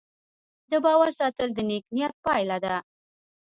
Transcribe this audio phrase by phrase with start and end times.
[0.71, 2.75] د باور ساتل د نیک نیت پایله ده.